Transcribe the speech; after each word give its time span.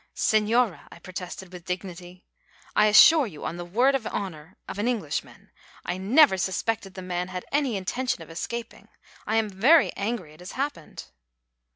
"Señora," 0.15 0.87
I 0.91 0.97
protested, 0.97 1.53
with 1.53 1.65
dignity, 1.65 2.25
"I 2.75 2.87
assure 2.87 3.27
you 3.27 3.45
on 3.45 3.57
the 3.57 3.63
word 3.65 3.93
of 3.93 4.07
honour 4.07 4.57
of 4.67 4.79
an 4.79 4.87
Englishman, 4.87 5.51
I 5.85 5.99
never 5.99 6.37
suspected 6.39 6.95
the 6.95 7.03
man 7.03 7.27
had 7.27 7.45
any 7.51 7.77
intention 7.77 8.23
of 8.23 8.31
escaping. 8.31 8.87
I 9.27 9.35
am 9.35 9.47
very 9.47 9.93
angry 9.93 10.33
it 10.33 10.39
has 10.39 10.53
happened." 10.53 11.03